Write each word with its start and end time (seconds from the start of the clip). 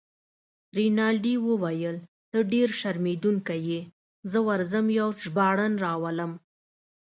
رینالډي 0.77 1.35
وویل: 1.47 1.97
ته 2.31 2.37
ډیر 2.51 2.67
شرمېدونکی 2.79 3.59
يې، 3.67 3.79
زه 4.31 4.39
ورځم 4.49 4.85
یو 4.99 5.07
ژباړن 5.21 5.73
راولم. 5.85 6.31